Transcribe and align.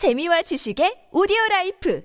재미와 0.00 0.40
지식의 0.40 1.12
오디오 1.12 1.36
life 1.50 2.02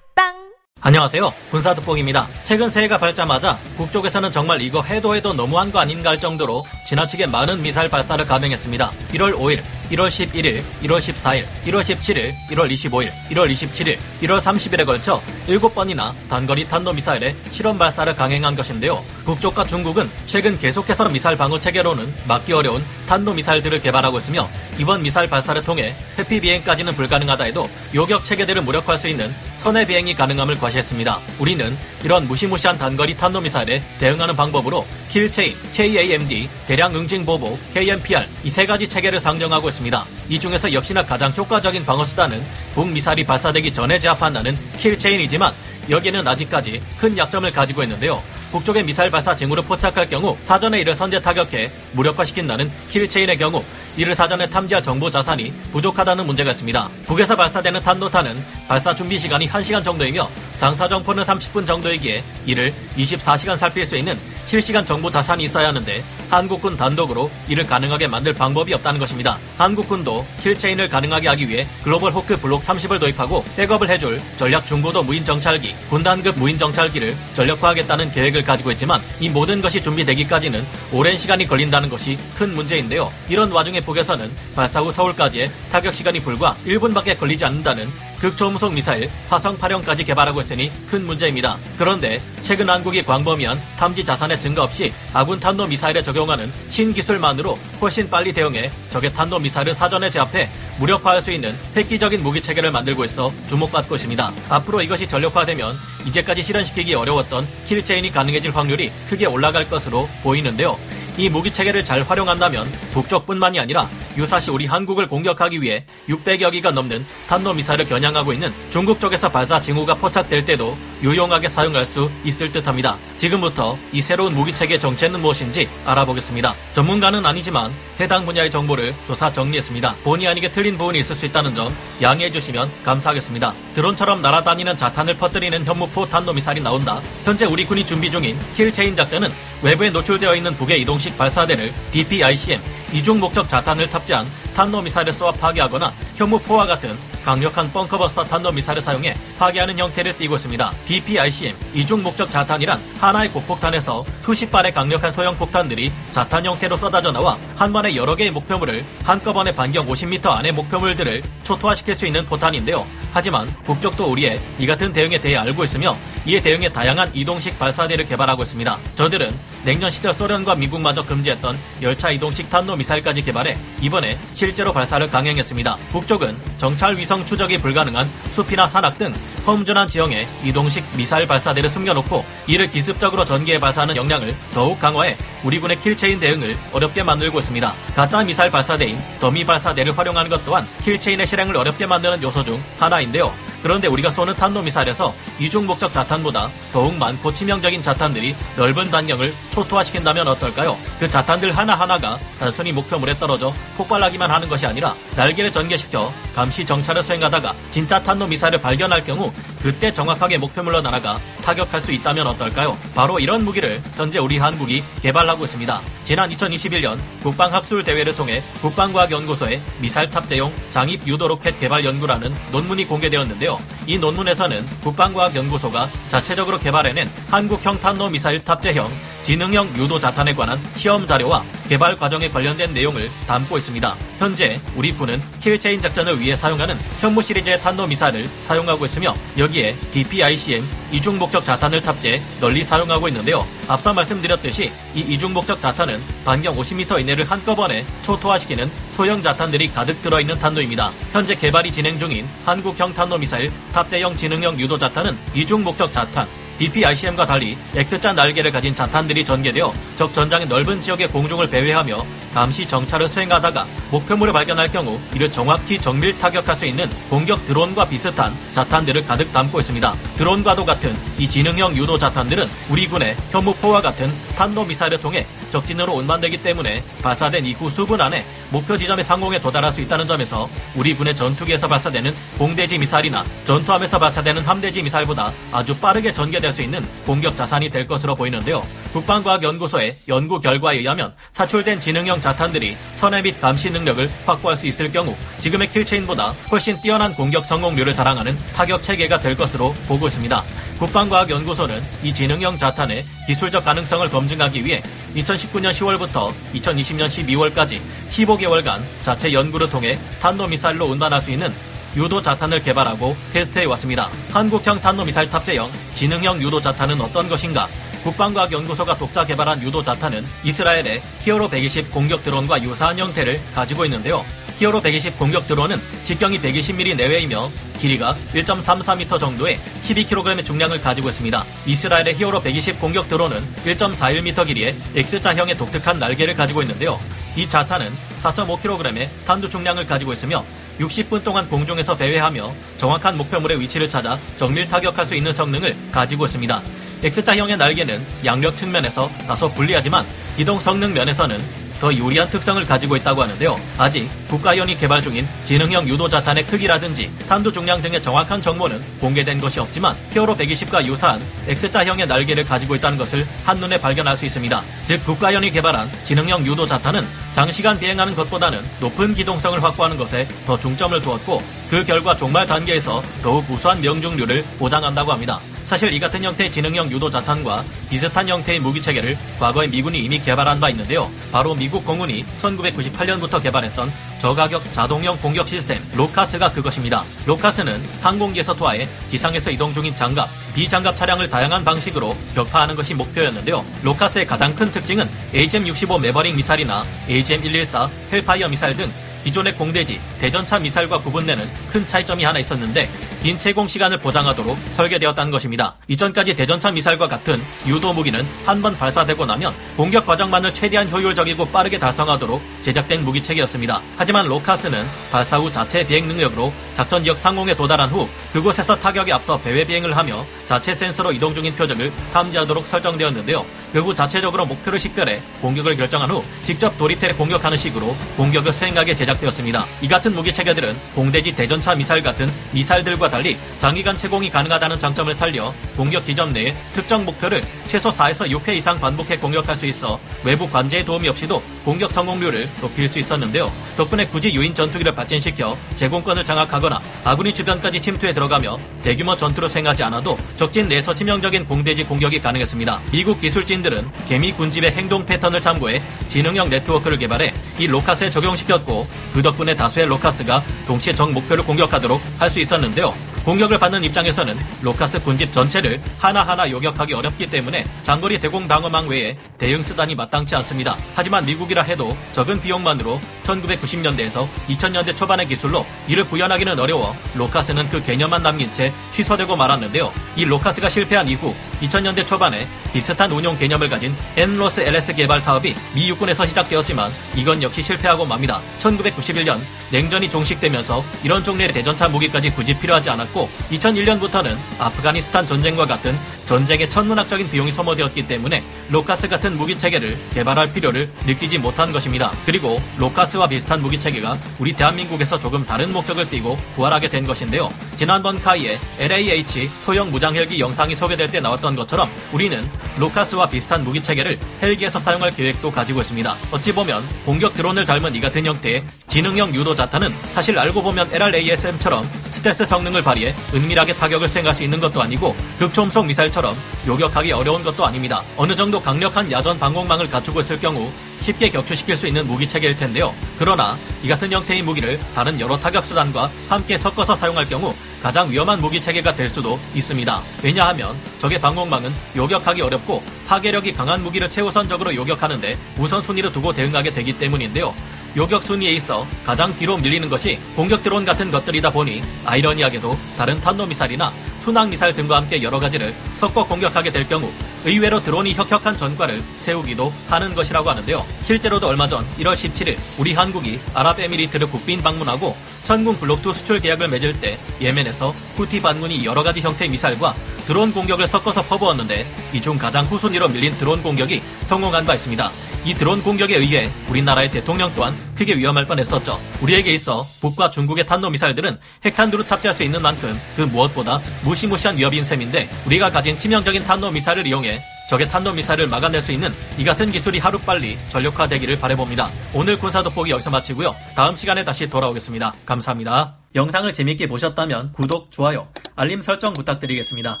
팟빵 0.16 0.54
안녕하세요. 0.80 1.30
군사특보입니다. 1.50 2.26
최근 2.42 2.70
새해가 2.70 2.96
밝자마자 2.96 3.58
북쪽에서는 3.76 4.32
정말 4.32 4.62
이거 4.62 4.80
해도 4.80 5.14
해도 5.14 5.34
너무한 5.34 5.70
거 5.70 5.78
아닌가 5.78 6.08
할 6.08 6.18
정도로 6.18 6.64
지나치게 6.86 7.26
많은 7.26 7.60
미사일 7.60 7.90
발사를 7.90 8.24
감행했습니다. 8.24 8.90
1월 8.90 9.36
5일, 9.36 9.62
1월 9.90 10.08
11일, 10.08 10.62
1월 10.82 10.98
14일, 10.98 11.44
1월 11.64 11.82
17일, 11.82 12.34
1월 12.50 12.70
25일, 12.70 13.10
1월 13.30 13.50
27일, 13.50 13.98
1월 14.22 14.40
30일에 14.40 14.84
걸쳐 14.84 15.20
7번이나 15.46 16.12
단거리 16.28 16.66
탄도미사일의 16.66 17.36
실험 17.50 17.76
발사를 17.78 18.14
강행한 18.16 18.56
것인데요. 18.56 19.02
북쪽과 19.24 19.66
중국은 19.66 20.08
최근 20.26 20.58
계속해서 20.58 21.08
미사일 21.08 21.36
방어 21.36 21.58
체계로는 21.58 22.12
막기 22.26 22.52
어려운 22.52 22.82
탄도미사일들을 23.08 23.82
개발하고 23.82 24.18
있으며 24.18 24.48
이번 24.78 25.02
미사일 25.02 25.28
발사를 25.28 25.60
통해 25.62 25.94
회피 26.18 26.40
비행까지는 26.40 26.94
불가능하다 26.94 27.44
해도 27.44 27.68
요격 27.94 28.24
체계들을 28.24 28.62
무력화할 28.62 28.98
수 28.98 29.08
있는 29.08 29.32
선의 29.58 29.86
비행이 29.86 30.14
가능함을 30.14 30.58
과시했습니다. 30.58 31.18
우리는 31.38 31.76
이런 32.04 32.28
무시무시한 32.28 32.76
단거리 32.76 33.16
탄도미사일에 33.16 33.82
대응하는 33.98 34.36
방법으로 34.36 34.86
kill 35.10 35.28
chain, 35.28 35.56
KAMD, 35.72 36.48
대량 36.66 36.94
응징 36.94 37.24
보복, 37.24 37.58
KMPR 37.72 38.26
이 38.44 38.50
세 38.50 38.66
가지 38.66 38.86
체계를 38.86 39.18
상정하고 39.20 39.68
있습니다. 39.70 40.04
이 40.28 40.38
중에서 40.38 40.72
역시나 40.72 41.04
가장 41.04 41.32
효과적인 41.34 41.84
방어 41.84 42.04
수단은 42.04 42.44
북미사일이 42.74 43.24
발사되기 43.24 43.72
전에 43.72 43.98
제압한다는 43.98 44.56
kill 44.78 44.98
chain이지만 44.98 45.52
여기에는 45.90 46.28
아직까지 46.28 46.80
큰 46.98 47.16
약점을 47.16 47.50
가지고 47.50 47.82
있는데요. 47.82 48.22
북쪽의 48.54 48.84
미사일 48.84 49.10
발사 49.10 49.34
징후를 49.34 49.64
포착할 49.64 50.08
경우 50.08 50.36
사전에 50.44 50.78
이를 50.78 50.94
선제 50.94 51.20
타격해 51.20 51.72
무력화시킨다는 51.90 52.70
kill 52.88 53.06
chain의 53.06 53.36
경우 53.36 53.64
이를 53.96 54.14
사전에 54.14 54.48
탐지할 54.48 54.80
정보 54.80 55.10
자산이 55.10 55.52
부족하다는 55.72 56.24
문제가 56.24 56.52
있습니다. 56.52 56.88
북에서 57.08 57.34
발사되는 57.34 57.80
탄도탄은 57.80 58.36
발사 58.68 58.94
준비 58.94 59.18
시간이 59.18 59.48
1시간 59.48 59.82
정도이며 59.82 60.30
장사정포는 60.56 61.24
30분 61.24 61.66
정도이기에 61.66 62.22
이를 62.46 62.72
24시간 62.96 63.56
살필 63.56 63.84
수 63.86 63.96
있는 63.96 64.16
실시간 64.46 64.86
정보 64.86 65.10
자산이 65.10 65.42
있어야 65.42 65.68
하는데 65.68 66.04
한국군 66.34 66.76
단독으로 66.76 67.30
이를 67.48 67.64
가능하게 67.64 68.08
만들 68.08 68.32
방법이 68.32 68.74
없다는 68.74 68.98
것입니다. 68.98 69.38
한국군도 69.56 70.26
kill 70.42 70.57
chain을 70.57 70.88
가능하게 70.88 71.28
하기 71.28 71.48
위해 71.48 71.66
글로벌 71.84 72.12
호크 72.12 72.36
블록 72.36 72.62
30을 72.62 72.98
도입하고 72.98 73.44
백업을 73.56 73.88
해줄 73.88 74.20
전략 74.36 74.66
중고도 74.66 75.04
무인 75.04 75.24
정찰기, 75.24 75.74
군단급 75.88 76.38
무인 76.38 76.58
정찰기를 76.58 77.14
전력화하겠다는 77.34 78.12
계획을 78.12 78.42
가지고 78.42 78.72
있지만 78.72 79.00
이 79.20 79.28
모든 79.28 79.62
것이 79.62 79.80
준비되기까지는 79.80 80.64
오랜 80.92 81.16
시간이 81.16 81.46
걸린다는 81.46 81.88
것이 81.88 82.18
큰 82.36 82.52
문제인데요. 82.54 83.12
이런 83.28 83.52
와중에 83.52 83.80
북에서는 83.80 84.28
발사 84.56 84.80
후 84.80 84.92
서울까지의 84.92 85.50
타격 85.70 85.94
시간이 85.94 86.20
불과 86.20 86.56
1분밖에 86.66 87.18
걸리지 87.18 87.44
않는다는 87.44 87.88
극초음속 88.20 88.74
미사일 88.74 89.08
화성 89.28 89.58
8형까지 89.58 90.06
개발하고 90.06 90.40
있으니 90.40 90.70
큰 90.90 91.04
문제입니다. 91.04 91.56
그런데 91.78 92.20
최근 92.42 92.68
한국이 92.68 93.02
광범위한 93.02 93.58
탐지 93.78 94.04
자산의 94.04 94.40
증가 94.40 94.62
없이 94.62 94.92
아군 95.12 95.40
탄도 95.40 95.66
미사일에 95.66 96.02
적용하는 96.02 96.52
신기술만으로 96.68 97.58
훨씬 97.80 98.08
빨리 98.08 98.32
대응해 98.32 98.70
적의 98.90 99.12
탄도 99.12 99.38
미사일을 99.38 99.74
사전에 99.74 100.10
제압해 100.10 100.50
무력화할 100.78 101.20
수 101.20 101.32
있는 101.32 101.54
획기적인 101.76 102.22
무기 102.22 102.40
체계를 102.40 102.70
만들고 102.70 103.04
있어 103.04 103.32
주목받고 103.48 103.96
있습니다. 103.96 104.32
앞으로 104.48 104.82
이것이 104.82 105.06
전력화되면 105.06 105.74
이제까지 106.06 106.42
실현시키기 106.42 106.94
어려웠던 106.94 107.46
킬체인이 107.66 108.10
가능해질 108.10 108.54
확률이 108.54 108.92
크게 109.08 109.26
올라갈 109.26 109.68
것으로 109.68 110.08
보이는데요. 110.22 110.78
이 111.16 111.28
무기 111.28 111.52
체계를 111.52 111.84
잘 111.84 112.02
활용한다면 112.02 112.66
북쪽뿐만이 112.92 113.60
아니라 113.60 113.88
유사시 114.16 114.50
우리 114.50 114.66
한국을 114.66 115.08
공격하기 115.08 115.60
위해 115.60 115.84
600여 116.08 116.52
기가 116.52 116.70
넘는 116.70 117.04
탄도미사일을 117.28 117.86
겨냥하고 117.86 118.32
있는 118.32 118.52
중국 118.70 119.00
쪽에서 119.00 119.28
발사 119.28 119.60
징후가 119.60 119.94
포착될 119.94 120.44
때도 120.44 120.76
유용하게 121.02 121.48
사용할 121.48 121.84
수 121.84 122.10
있을 122.24 122.52
듯합니다. 122.52 122.96
지금부터 123.18 123.76
이 123.92 124.00
새로운 124.00 124.34
무기 124.34 124.54
체계 124.54 124.78
정체는 124.78 125.20
무엇인지 125.20 125.68
알아보겠습니다. 125.84 126.54
전문가는 126.72 127.24
아니지만 127.24 127.70
해당 128.00 128.24
분야의 128.24 128.50
정보를 128.50 128.94
조사 129.06 129.32
정리했습니다. 129.32 129.94
본의 130.04 130.28
아니게 130.28 130.50
틀린 130.50 130.78
부분이 130.78 131.00
있을 131.00 131.16
수 131.16 131.26
있다는 131.26 131.54
점 131.54 131.72
양해해 132.00 132.30
주시면 132.30 132.70
감사하겠습니다. 132.84 133.52
드론처럼 133.74 134.22
날아다니는 134.22 134.76
자탄을 134.76 135.16
퍼뜨리는 135.16 135.64
현무 135.64 135.92
four 135.92 136.08
탄도미사일이 136.08 136.62
나온다. 136.62 137.00
현재 137.24 137.46
우리 137.46 137.64
군이 137.64 137.84
준비 137.84 138.10
중인 138.10 138.36
kill 138.56 138.74
chain 138.74 138.96
작전은 138.96 139.28
외부에 139.62 139.90
노출되어 139.90 140.36
있는 140.36 140.54
북의 140.54 140.82
이동식 140.82 141.16
발사대를 141.16 141.72
DPICM 141.92 142.60
이중 142.94 143.18
목적 143.18 143.48
자탄을 143.48 143.90
탑재한 143.90 144.24
탄도미사일을 144.54 145.12
쏘아 145.12 145.32
파괴하거나 145.32 145.92
현무 146.14 146.41
four와 146.41 146.64
같은 146.66 146.94
강력한 147.24 147.68
bunker 147.72 147.97
buster 147.97 148.22
탄도미사일을 148.22 148.80
사용해 148.80 149.16
파괴하는 149.36 149.76
형태를 149.76 150.16
띠고 150.16 150.36
있습니다. 150.36 150.70
DPICM 150.86 151.56
이중 151.74 152.04
목적 152.04 152.30
자탄이란 152.30 152.78
하나의 153.00 153.30
고폭탄에서 153.30 154.04
수십 154.22 154.48
발의 154.52 154.72
강력한 154.72 155.10
소형 155.10 155.36
폭탄들이 155.36 155.90
자탄 156.12 156.46
형태로 156.46 156.76
쏟아져 156.76 157.10
나와 157.10 157.36
한 157.56 157.72
번에 157.72 157.96
여러 157.96 158.14
개의 158.14 158.30
목표물을 158.30 158.84
한꺼번에 159.02 159.52
반경 159.52 159.88
50m 159.88 160.26
안의 160.30 160.52
목표물들을 160.52 161.20
초토화시킬 161.42 161.96
수 161.96 162.06
있는 162.06 162.24
포탄인데요. 162.26 162.86
하지만 163.12 163.48
북쪽도 163.64 164.06
우리의 164.06 164.38
이 164.60 164.66
같은 164.68 164.92
대응에 164.92 165.20
대해 165.20 165.36
알고 165.36 165.64
있으며 165.64 165.96
이에 166.26 166.40
대응해 166.40 166.72
다양한 166.72 167.10
이동식 167.14 167.58
발사대를 167.58 168.06
개발하고 168.08 168.42
있습니다. 168.42 168.78
저들은 168.96 169.30
냉전 169.64 169.90
시절 169.90 170.12
소련과 170.12 170.54
미국마저 170.54 171.04
금지했던 171.04 171.56
열차 171.82 172.10
이동식 172.10 172.50
탄도 172.50 172.76
미사일까지 172.76 173.22
개발해 173.22 173.56
이번에 173.80 174.18
실제로 174.32 174.72
발사를 174.72 175.08
강행했습니다. 175.10 175.76
북쪽은 175.92 176.36
정찰 176.58 176.96
위성 176.96 177.24
추적이 177.24 177.58
불가능한 177.58 178.08
숲이나 178.30 178.66
산악 178.66 178.98
등 178.98 179.12
험준한 179.46 179.88
지형에 179.88 180.26
이동식 180.44 180.84
미사일 180.96 181.26
발사대를 181.26 181.70
숨겨놓고 181.70 182.24
이를 182.46 182.70
기습적으로 182.70 183.24
전기에 183.24 183.58
발사하는 183.58 183.96
역량을 183.96 184.34
더욱 184.52 184.78
강화해 184.78 185.16
우리 185.42 185.58
군의 185.58 185.78
kill 185.80 185.98
chain 185.98 186.20
대응을 186.20 186.56
어렵게 186.72 187.02
만들고 187.02 187.38
있습니다. 187.38 187.72
가짜 187.94 188.22
미사일 188.22 188.50
발사대인 188.50 188.98
더미 189.20 189.44
발사대를 189.44 189.96
활용하는 189.96 190.30
것 190.30 190.44
또한 190.44 190.66
kill 190.82 190.98
chain의 190.98 191.26
실행을 191.26 191.56
어렵게 191.56 191.86
만드는 191.86 192.22
요소 192.22 192.44
중 192.44 192.58
하나인데요. 192.78 193.32
그런데 193.64 193.88
우리가 193.88 194.10
쏘는 194.10 194.36
탄도미사일에서 194.36 195.14
이중 195.40 195.64
목적 195.64 195.90
자탄보다 195.90 196.50
더욱 196.70 196.94
많고 196.96 197.32
치명적인 197.32 197.82
자탄들이 197.82 198.36
넓은 198.58 198.90
반경을 198.90 199.32
초토화시킨다면 199.52 200.28
어떨까요? 200.28 200.76
그 201.00 201.08
자탄들 201.08 201.56
하나하나가 201.56 202.18
단순히 202.38 202.72
목표물에 202.72 203.18
떨어져 203.18 203.54
폭발하기만 203.78 204.30
하는 204.30 204.50
것이 204.50 204.66
아니라 204.66 204.94
날개를 205.16 205.50
전개시켜 205.50 206.12
감시 206.34 206.66
정찰을 206.66 207.02
수행하다가 207.02 207.54
진짜 207.70 208.02
탄도미사일을 208.02 208.60
발견할 208.60 209.02
경우 209.02 209.32
그때 209.62 209.90
정확하게 209.90 210.36
목표물로 210.36 210.82
날아가 210.82 211.18
타격할 211.44 211.80
수 211.80 211.92
있다면 211.92 212.26
어떨까요? 212.26 212.76
바로 212.94 213.18
이런 213.18 213.44
무기를 213.44 213.80
현재 213.96 214.18
우리 214.18 214.38
한국이 214.38 214.82
개발하고 215.02 215.44
있습니다. 215.44 215.80
지난 216.04 216.30
2021년 216.30 216.98
국방학술 217.22 217.84
대회를 217.84 218.16
통해 218.16 218.42
국방과학연구소의 218.62 219.60
미사일 219.80 220.10
탑재용 220.10 220.52
장입 220.70 221.06
유도 221.06 221.28
로켓 221.28 221.58
개발 221.60 221.84
연구라는 221.84 222.34
논문이 222.50 222.86
공개되었는데요. 222.86 223.58
이 223.86 223.98
논문에서는 223.98 224.66
국방과학연구소가 224.82 225.86
자체적으로 226.08 226.58
개발해낸 226.58 227.08
한국형 227.30 227.78
탄도 227.80 228.08
미사일 228.08 228.40
탑재형 228.40 228.88
지능형 229.24 229.74
유도 229.76 229.98
자탄에 229.98 230.34
관한 230.34 230.60
시험 230.76 231.06
자료와 231.06 231.42
개발 231.66 231.96
과정에 231.96 232.28
관련된 232.28 232.74
내용을 232.74 233.08
담고 233.26 233.56
있습니다. 233.56 233.96
현재 234.18 234.60
우리 234.76 234.92
군은 234.92 235.20
kill 235.40 235.58
chain 235.58 235.80
작전을 235.80 236.20
위해 236.20 236.36
사용하는 236.36 236.76
현무 237.00 237.22
시리즈의 237.22 237.58
탄도 237.58 237.86
미사일을 237.86 238.26
사용하고 238.42 238.84
있으며 238.84 239.14
여기에 239.38 239.74
DPICM 239.92 240.62
이중 240.92 241.18
목적 241.18 241.42
자탄을 241.42 241.80
탑재 241.80 242.20
널리 242.38 242.62
사용하고 242.62 243.08
있는데요. 243.08 243.46
앞서 243.66 243.94
말씀드렸듯이 243.94 244.70
이 244.94 245.00
이중 245.00 245.32
목적 245.32 245.58
자탄은 245.58 245.98
반경 246.26 246.54
50m 246.54 247.00
이내를 247.00 247.24
한꺼번에 247.24 247.82
초토화시키는 248.02 248.70
소형 248.94 249.22
자탄들이 249.22 249.72
가득 249.72 250.02
들어있는 250.02 250.38
탄도입니다. 250.38 250.92
현재 251.12 251.34
개발이 251.34 251.72
진행 251.72 251.98
중인 251.98 252.28
한국형 252.44 252.92
탄도 252.92 253.16
미사일 253.16 253.50
탑재형 253.72 254.16
지능형 254.16 254.60
유도 254.60 254.76
자탄은 254.76 255.16
이중 255.34 255.64
목적 255.64 255.90
자탄 255.90 256.28
DPICM과 256.58 257.26
달리 257.26 257.56
X자 257.74 258.12
날개를 258.12 258.52
가진 258.52 258.74
자탄들이 258.74 259.24
전개되어 259.24 259.72
적 259.96 260.12
전장의 260.12 260.46
넓은 260.48 260.80
지역의 260.80 261.08
공중을 261.08 261.48
배회하며 261.48 262.04
감시 262.34 262.66
정찰을 262.66 263.08
수행하다가 263.08 263.64
목표물을 263.92 264.32
발견할 264.32 264.68
경우 264.68 264.98
이를 265.14 265.30
정확히 265.30 265.78
정밀 265.78 266.18
타격할 266.18 266.56
수 266.56 266.66
있는 266.66 266.90
공격 267.08 267.44
드론과 267.46 267.88
비슷한 267.88 268.32
자탄들을 268.52 269.06
가득 269.06 269.32
담고 269.32 269.60
있습니다. 269.60 269.92
드론과도 270.16 270.64
같은 270.64 270.94
이 271.18 271.28
지능형 271.28 271.76
유도 271.76 271.96
자탄들은 271.96 272.46
우리 272.70 272.88
군의 272.88 273.16
현무포와 273.30 273.80
같은 273.80 274.10
탄도 274.36 274.64
미사일을 274.64 274.98
통해 274.98 275.24
적진으로 275.52 275.92
운반되기 275.92 276.42
때문에 276.42 276.82
발사된 277.00 277.46
이후 277.46 277.70
수분 277.70 278.00
안에 278.00 278.24
목표 278.50 278.76
지점의 278.76 279.04
상공에 279.04 279.40
도달할 279.40 279.72
수 279.72 279.80
있다는 279.80 280.04
점에서 280.06 280.48
우리 280.74 280.94
군의 280.94 281.14
전투기에서 281.14 281.68
발사되는 281.68 282.12
공대지 282.38 282.78
미사일이나 282.78 283.24
전투함에서 283.46 284.00
발사되는 284.00 284.42
함대지 284.42 284.82
미사일보다 284.82 285.32
아주 285.52 285.76
빠르게 285.78 286.12
전개 286.12 286.40
설계될 286.44 286.52
수 286.52 286.62
있는 286.62 286.84
공격 287.06 287.34
자산이 287.34 287.70
될 287.70 287.86
것으로 287.86 288.14
보이는데요. 288.14 288.62
국방과학연구소의 288.92 289.96
연구 290.08 290.38
결과에 290.38 290.76
의하면 290.76 291.14
사출된 291.32 291.80
지능형 291.80 292.20
자탄들이 292.20 292.76
선회 292.92 293.22
및 293.22 293.40
감시 293.40 293.70
능력을 293.70 294.10
확보할 294.26 294.56
수 294.56 294.66
있을 294.66 294.92
경우 294.92 295.16
지금의 295.38 295.70
킬체인보다 295.70 296.34
훨씬 296.50 296.80
뛰어난 296.82 297.14
공격 297.14 297.44
성공률을 297.46 297.94
자랑하는 297.94 298.36
타격 298.54 298.82
체계가 298.82 299.18
될 299.18 299.34
것으로 299.34 299.72
보고 299.88 300.06
있습니다. 300.06 300.44
국방과학연구소는 300.78 301.82
이 302.02 302.12
지능형 302.12 302.58
자탄의 302.58 303.04
기술적 303.26 303.64
가능성을 303.64 304.08
검증하기 304.10 304.64
위해 304.64 304.82
2019년 305.16 305.70
10월부터 305.70 306.30
2020년 306.54 307.06
12월까지 307.06 307.80
15개월간 308.10 308.82
자체 309.02 309.32
연구를 309.32 309.70
통해 309.70 309.98
탄도미사일로 310.20 310.84
운반할 310.84 311.20
수 311.20 311.30
있는 311.30 311.52
유도 311.96 312.20
자탄을 312.20 312.62
개발하고 312.62 313.16
테스트해 313.32 313.64
왔습니다. 313.66 314.08
한국형 314.32 314.80
탄도미사일 314.80 315.30
탑재형 315.30 315.70
지능형 315.94 316.42
유도 316.42 316.60
자탄은 316.60 317.00
어떤 317.00 317.28
것인가? 317.28 317.68
국방과학연구소가 318.02 318.96
독자 318.98 319.24
개발한 319.24 319.62
유도 319.62 319.82
자탄은 319.82 320.24
이스라엘의 320.44 321.00
히어로 321.22 321.48
120 321.48 321.90
공격 321.90 322.22
드론과 322.22 322.62
유사한 322.62 322.98
형태를 322.98 323.40
가지고 323.54 323.84
있는데요. 323.86 324.24
히어로 324.58 324.80
120 324.82 325.18
공격 325.18 325.46
드론은 325.48 325.78
직경이 326.04 326.38
120mm 326.38 326.96
내외이며 326.96 327.50
길이가 327.80 328.14
1.34m 328.34 329.18
정도의 329.18 329.58
12kg의 329.82 330.44
중량을 330.44 330.80
가지고 330.80 331.08
있습니다. 331.08 331.44
이스라엘의 331.66 332.14
히어로 332.14 332.40
120 332.40 332.80
공격 332.80 333.08
드론은 333.08 333.38
1.41m 333.64 334.46
길이의 334.46 334.74
X자형의 334.94 335.56
독특한 335.56 335.98
날개를 335.98 336.34
가지고 336.34 336.62
있는데요. 336.62 337.00
이 337.36 337.48
자탄은 337.48 337.90
4.5kg의 338.22 339.08
탄두 339.26 339.50
중량을 339.50 339.86
가지고 339.86 340.12
있으며 340.12 340.44
60분 340.80 341.22
동안 341.22 341.48
공중에서 341.48 341.94
배회하며 341.94 342.54
정확한 342.78 343.16
목표물의 343.16 343.60
위치를 343.60 343.88
찾아 343.88 344.18
정밀 344.36 344.68
타격할 344.68 345.06
수 345.06 345.14
있는 345.14 345.32
성능을 345.32 345.76
가지고 345.92 346.26
있습니다. 346.26 346.62
X자형의 347.02 347.56
날개는 347.56 348.00
양력 348.24 348.56
측면에서 348.56 349.08
다소 349.26 349.52
불리하지만 349.52 350.06
기동 350.36 350.58
성능 350.58 350.94
면에서는 350.94 351.63
더 351.84 351.94
유리한 351.94 352.26
특성을 352.28 352.64
가지고 352.64 352.96
있다고 352.96 353.20
하는데요. 353.24 353.56
아직 353.76 354.08
국가연이 354.26 354.74
개발 354.74 355.02
중인 355.02 355.28
지능형 355.44 355.86
유도 355.86 356.08
자탄의 356.08 356.46
크기라든지 356.46 357.10
탄두 357.28 357.52
중량 357.52 357.82
등의 357.82 358.02
정확한 358.02 358.40
정보는 358.40 358.82
공개된 359.02 359.38
것이 359.38 359.60
없지만 359.60 359.94
히어로 360.10 360.34
120과 360.34 360.82
유사한 360.86 361.20
X자형의 361.46 362.06
날개를 362.06 362.42
가지고 362.46 362.74
있다는 362.76 362.96
것을 362.96 363.26
한눈에 363.44 363.78
발견할 363.78 364.16
수 364.16 364.24
있습니다. 364.24 364.62
즉 364.86 365.04
국가연이 365.04 365.50
개발한 365.50 365.90
지능형 366.04 366.46
유도 366.46 366.64
자탄은 366.64 367.06
장시간 367.34 367.78
비행하는 367.78 368.14
것보다는 368.14 368.62
높은 368.80 369.12
기동성을 369.12 369.62
확보하는 369.62 369.98
것에 369.98 370.26
더 370.46 370.58
중점을 370.58 370.98
두었고 371.02 371.42
그 371.68 371.84
결과 371.84 372.16
종말 372.16 372.46
단계에서 372.46 373.02
더욱 373.20 373.44
우수한 373.50 373.82
명중률을 373.82 374.42
보장한다고 374.58 375.12
합니다. 375.12 375.38
사실 375.64 375.92
이 375.92 375.98
같은 375.98 376.22
형태의 376.22 376.50
지능형 376.50 376.90
유도 376.90 377.08
자탄과 377.08 377.64
비슷한 377.88 378.28
형태의 378.28 378.60
무기 378.60 378.82
체계를 378.82 379.16
과거에 379.38 379.66
미군이 379.66 379.98
이미 379.98 380.20
개발한 380.20 380.60
바 380.60 380.68
있는데요. 380.70 381.10
바로 381.32 381.54
미국 381.54 381.84
공군이 381.84 382.24
1998년부터 382.40 383.42
개발했던 383.42 383.90
저가격 384.20 384.72
자동형 384.72 385.18
공격 385.18 385.48
시스템 385.48 385.82
로카스가 385.94 386.52
그것입니다. 386.52 387.02
로카스는 387.26 387.82
항공기에서 388.02 388.54
투하해 388.54 388.86
기상에서 389.10 389.50
이동 389.50 389.72
중인 389.72 389.94
장갑, 389.94 390.28
비장갑 390.54 390.96
차량을 390.96 391.30
다양한 391.30 391.64
방식으로 391.64 392.14
격파하는 392.34 392.76
것이 392.76 392.94
목표였는데요. 392.94 393.64
로카스의 393.82 394.26
가장 394.26 394.54
큰 394.54 394.70
특징은 394.70 395.10
AGM-65 395.32 396.00
매버릭 396.00 396.36
미사일이나 396.36 396.84
AGM-114 397.08 397.88
헬파이어 398.12 398.48
미사일 398.48 398.76
등 398.76 398.92
기존의 399.24 399.54
공대지, 399.54 399.98
대전차 400.18 400.58
미사일과 400.58 401.00
구분되는 401.00 401.48
큰 401.68 401.86
차이점이 401.86 402.22
하나 402.24 402.38
있었는데 402.38 402.88
긴 403.24 403.38
체공 403.38 403.66
시간을 403.66 404.00
보장하도록 404.00 404.58
설계되었다는 404.72 405.30
것입니다. 405.30 405.74
이전까지 405.88 406.36
대전차 406.36 406.70
미사일과 406.70 407.08
같은 407.08 407.38
유도 407.66 407.90
무기는 407.94 408.22
한 408.44 408.60
번 408.60 408.76
발사되고 408.76 409.24
나면 409.24 409.52
공격 409.78 410.04
과정만을 410.06 410.52
최대한 410.52 410.90
효율적이고 410.90 411.46
빠르게 411.46 411.78
달성하도록 411.78 412.40
제작된 412.62 413.02
무기 413.02 413.22
체계였습니다. 413.22 413.80
하지만 413.96 414.26
로카스는 414.26 414.84
발사 415.10 415.38
후 415.38 415.50
자체 415.50 415.86
비행 415.86 416.06
능력으로 416.06 416.52
작전 416.74 417.02
지역 417.02 417.16
상공에 417.16 417.54
도달한 417.54 417.88
후 417.88 418.06
그곳에서 418.32 418.76
타격에 418.76 419.12
앞서 419.12 419.38
배회 419.38 419.64
비행을 419.64 419.96
하며 419.96 420.22
자체 420.44 420.74
센서로 420.74 421.12
이동 421.12 421.34
중인 421.34 421.54
표적을 421.54 421.90
탐지하도록 422.12 422.66
설정되었는데요. 422.66 423.44
그 423.72 423.80
후 423.80 423.92
자체적으로 423.92 424.46
목표를 424.46 424.78
식별해 424.78 425.20
공격을 425.42 425.76
결정한 425.76 426.08
후 426.08 426.22
직접 426.44 426.78
돌입해 426.78 427.12
공격하는 427.14 427.58
식으로 427.58 427.94
공격을 428.16 428.52
수행하게 428.52 428.94
제작되었습니다. 428.94 429.64
이 429.82 429.88
같은 429.88 430.14
무기 430.14 430.32
체계들은 430.32 430.76
공대지 430.94 431.34
대전차 431.34 431.74
미사일 431.74 432.02
같은 432.04 432.30
미사일들과 432.52 433.10
달리 433.14 433.36
장기간 433.60 433.96
채공이 433.96 434.28
가능하다는 434.28 434.80
장점을 434.80 435.14
살려 435.14 435.54
공격 435.76 436.04
지점 436.04 436.32
내에 436.32 436.52
특정 436.74 437.04
목표를 437.04 437.42
최소 437.68 437.88
4에서 437.90 438.28
6회 438.28 438.56
이상 438.56 438.78
반복해 438.80 439.16
공격할 439.16 439.54
수 439.54 439.66
있어 439.66 440.00
외부 440.24 440.50
관제의 440.50 440.84
도움이 440.84 441.08
없이도 441.08 441.40
공격 441.64 441.92
성공률을 441.92 442.48
높일 442.60 442.88
수 442.88 442.98
있었는데요. 442.98 443.50
덕분에 443.76 444.06
굳이 444.06 444.34
유인 444.34 444.52
전투기를 444.52 444.94
발진시켜 444.96 445.56
제공권을 445.76 446.24
장악하거나 446.24 446.80
아군이 447.04 447.32
주변까지 447.32 447.80
침투해 447.80 448.12
들어가며 448.12 448.58
대규모 448.82 449.16
전투를 449.16 449.48
수행하지 449.48 449.84
않아도 449.84 450.16
적진 450.36 450.66
내에서 450.66 450.92
치명적인 450.92 451.46
공대지 451.46 451.84
공격이 451.84 452.20
가능했습니다. 452.20 452.80
미국 452.90 453.20
기술진들은 453.20 453.90
개미 454.08 454.32
군집의 454.32 454.72
행동 454.72 455.06
패턴을 455.06 455.40
참고해 455.40 455.80
지능형 456.08 456.50
네트워크를 456.50 456.98
개발해 456.98 457.32
이 457.60 457.66
로카스에 457.68 458.10
적용시켰고 458.10 458.86
그 459.14 459.22
덕분에 459.22 459.54
다수의 459.54 459.86
로카스가 459.86 460.42
동시에 460.66 460.92
적 460.92 461.12
목표를 461.12 461.44
공격하도록 461.44 462.02
할 462.18 462.34
수 462.34 462.40
있었는데요. 462.40 463.03
공격을 463.24 463.58
받는 463.58 463.82
입장에서는 463.84 464.36
로카스 464.62 465.02
군집 465.02 465.32
전체를 465.32 465.80
하나하나 465.98 466.50
요격하기 466.50 466.92
어렵기 466.92 467.30
때문에 467.30 467.64
장거리 467.82 468.20
대공 468.20 468.46
방어망 468.46 468.86
외에 468.86 469.16
대응 469.38 469.62
수단이 469.62 469.94
마땅치 469.94 470.34
않습니다. 470.36 470.76
하지만 470.94 471.24
미국이라 471.24 471.62
해도 471.62 471.96
적은 472.12 472.40
비용만으로 472.42 473.00
1990년대에서 473.24 474.26
2000년대 474.48 474.94
초반의 474.94 475.26
기술로 475.26 475.64
이를 475.88 476.04
구현하기는 476.04 476.60
어려워 476.60 476.94
로카스는 477.14 477.70
그 477.70 477.82
개념만 477.82 478.22
남긴 478.22 478.52
채 478.52 478.72
취소되고 478.92 479.34
말았는데요. 479.34 479.90
이 480.16 480.24
로카스가 480.24 480.68
실패한 480.68 481.08
이후 481.08 481.34
2000년대 481.60 482.06
초반에 482.06 482.46
비슷한 482.72 483.10
운용 483.10 483.36
개념을 483.36 483.68
가진 483.68 483.94
NLOS 484.16 484.60
LS 484.60 484.94
개발 484.94 485.20
사업이 485.20 485.54
미 485.74 485.88
육군에서 485.88 486.26
시작되었지만 486.26 486.90
이것 487.16 487.42
역시 487.42 487.62
실패하고 487.62 488.04
맙니다. 488.04 488.40
1991년 488.60 489.38
냉전이 489.72 490.10
종식되면서 490.10 490.84
이런 491.02 491.22
종류의 491.24 491.52
대전차 491.52 491.88
무기까지 491.88 492.30
굳이 492.30 492.56
필요하지 492.58 492.90
않았고 492.90 493.28
2001년부터는 493.50 494.36
아프가니스탄 494.58 495.26
전쟁과 495.26 495.66
같은 495.66 495.96
전쟁의 496.26 496.70
천문학적인 496.70 497.30
비용이 497.30 497.52
소모되었기 497.52 498.06
때문에 498.06 498.42
로카스 498.70 499.08
같은 499.08 499.36
무기 499.36 499.56
체계를 499.56 499.96
개발할 500.12 500.52
필요를 500.52 500.88
느끼지 501.06 501.38
못한 501.38 501.70
것입니다. 501.70 502.10
그리고 502.24 502.60
로카스와 502.78 503.28
비슷한 503.28 503.60
무기 503.60 503.78
체계가 503.78 504.16
우리 504.38 504.52
대한민국에서 504.52 505.18
조금 505.18 505.44
다른 505.44 505.72
목적을 505.72 506.08
띠고 506.08 506.36
부활하게 506.56 506.88
된 506.88 507.04
것인데요. 507.04 507.48
지난번 507.76 508.20
카이의 508.20 508.58
LAH 508.78 509.48
소형 509.64 509.90
무장 509.90 510.14
헬기 510.14 510.40
영상이 510.40 510.74
소개될 510.74 511.08
때 511.08 511.20
나왔던 511.20 511.56
것처럼 511.56 511.88
우리는 512.12 512.42
로카스와 512.78 513.28
비슷한 513.28 513.64
무기 513.64 513.82
체계를 513.82 514.18
헬기에서 514.42 514.78
사용할 514.78 515.10
계획도 515.10 515.50
가지고 515.50 515.80
있습니다. 515.80 516.14
어찌 516.32 516.52
보면 516.52 516.82
공격 517.04 517.34
드론을 517.34 517.64
닮은 517.64 517.94
이 517.94 518.00
같은 518.00 518.26
형태의 518.26 518.64
지능형 518.88 519.34
유도 519.34 519.54
자탄은 519.54 519.92
사실 520.12 520.38
알고 520.38 520.62
보면 520.62 520.90
LRASM처럼 520.92 521.84
스텔스 522.10 522.44
성능을 522.44 522.82
발휘해 522.82 523.14
은밀하게 523.34 523.74
타격을 523.74 524.08
수행할 524.08 524.34
수 524.34 524.42
있는 524.42 524.60
것도 524.60 524.82
아니고 524.82 525.14
극초음속 525.38 525.86
미사일처럼 525.86 526.34
요격하기 526.66 527.12
어려운 527.12 527.42
것도 527.42 527.64
아닙니다. 527.64 528.02
어느 528.16 528.34
정도 528.34 528.60
강력한 528.60 529.10
야전 529.10 529.38
방공망을 529.38 529.88
갖추고 529.88 530.20
있을 530.20 530.38
경우 530.38 530.70
쉽게 531.02 531.28
격추시킬 531.28 531.76
수 531.76 531.86
있는 531.86 532.06
무기 532.06 532.26
체계일 532.26 532.56
텐데요. 532.56 532.94
그러나 533.18 533.56
이 533.82 533.88
같은 533.88 534.10
형태의 534.10 534.42
무기를 534.42 534.80
다른 534.94 535.20
여러 535.20 535.36
타격 535.36 535.64
수단과 535.64 536.10
함께 536.28 536.56
섞어서 536.56 536.96
사용할 536.96 537.28
경우 537.28 537.54
가장 537.84 538.10
위험한 538.10 538.40
무기 538.40 538.62
체계가 538.62 538.94
될 538.94 539.10
수도 539.10 539.38
있습니다. 539.54 540.00
왜냐하면 540.22 540.74
적의 541.00 541.20
방공망은 541.20 541.70
요격하기 541.94 542.40
어렵고 542.40 542.82
파괴력이 543.06 543.52
강한 543.52 543.82
무기를 543.82 544.08
최우선적으로 544.08 544.74
요격하는데 544.74 545.36
우선순위를 545.58 546.10
두고 546.10 546.32
대응하게 546.32 546.72
되기 546.72 546.94
때문인데요. 546.98 547.54
요격 547.94 548.22
순위에 548.22 548.52
있어 548.52 548.86
가장 549.04 549.36
뒤로 549.36 549.58
밀리는 549.58 549.86
것이 549.90 550.18
공격 550.34 550.62
드론 550.62 550.86
같은 550.86 551.10
것들이다 551.10 551.50
보니 551.50 551.82
아이러니하게도 552.06 552.74
다른 552.96 553.20
탄도미사일이나 553.20 553.92
순항미사일 554.24 554.74
등과 554.74 554.96
함께 554.96 555.22
여러 555.22 555.38
가지를 555.38 555.74
섞어 555.92 556.24
공격하게 556.24 556.70
될 556.70 556.88
경우 556.88 557.12
의외로 557.44 557.80
드론이 557.80 558.14
혁혁한 558.14 558.56
전과를 558.56 559.02
세우기도 559.18 559.70
하는 559.90 560.14
것이라고 560.14 560.48
하는데요. 560.48 560.82
실제로도 561.02 561.48
얼마 561.48 561.68
전 561.68 561.84
1월 561.98 562.14
17일 562.14 562.56
우리 562.78 562.94
한국이 562.94 563.38
아랍에미리트를 563.52 564.30
국빈 564.30 564.62
방문하고 564.62 565.14
천군 565.44 565.76
블록2 565.78 566.12
수출 566.14 566.40
계약을 566.40 566.68
맺을 566.68 567.00
때 567.00 567.16
예멘에서 567.40 567.90
후티 568.16 568.40
반군이 568.40 568.84
여러 568.84 569.02
가지 569.02 569.20
형태의 569.20 569.50
미사일과 569.50 569.94
드론 570.26 570.52
공격을 570.52 570.86
섞어서 570.86 571.22
퍼부었는데 571.22 571.84
이 572.14 572.20
중 572.24 572.38
가장 572.38 572.64
후순위로 572.64 573.08
밀린 573.08 573.32
드론 573.34 573.62
공격이 573.62 574.00
성공한 574.26 574.64
바 574.64 574.74
있습니다. 574.74 575.10
이 575.44 575.52
드론 575.52 575.82
공격에 575.82 576.16
의해 576.16 576.48
우리나라의 576.70 577.10
대통령 577.10 577.52
또한 577.54 577.76
크게 577.94 578.16
위험할 578.16 578.46
뻔했었죠. 578.46 578.98
우리에게 579.20 579.52
있어 579.52 579.86
북과 580.00 580.30
중국의 580.30 580.64
탄도 580.66 580.88
미사일들은 580.88 581.38
핵탄두로 581.66 582.06
탑재할 582.06 582.34
수 582.34 582.42
있는 582.42 582.62
만큼 582.62 582.94
그 583.14 583.20
무엇보다 583.22 583.82
무시무시한 584.04 584.56
위협인 584.56 584.82
셈인데 584.84 585.28
우리가 585.44 585.70
가진 585.70 585.98
치명적인 585.98 586.42
탄도 586.44 586.70
미사일을 586.70 587.06
이용해 587.06 587.38
적의 587.68 587.88
탄도미사일을 587.88 588.48
막아낼 588.48 588.82
수 588.82 588.92
있는 588.92 589.12
이 589.38 589.44
같은 589.44 589.70
기술이 589.70 589.98
하루빨리 589.98 590.58
전력화되기를 590.68 591.38
바라봅니다. 591.38 591.90
오늘 592.14 592.38
군사 592.38 592.62
돋보기 592.62 592.90
여기서 592.90 593.10
마치고요. 593.10 593.54
다음 593.74 593.96
시간에 593.96 594.24
다시 594.24 594.48
돌아오겠습니다. 594.48 595.14
감사합니다. 595.24 595.94
영상을 596.14 596.52
재밌게 596.52 596.86
보셨다면 596.88 597.52
구독, 597.52 597.90
좋아요, 597.90 598.28
알림 598.54 598.82
설정 598.82 599.12
부탁드리겠습니다. 599.12 600.00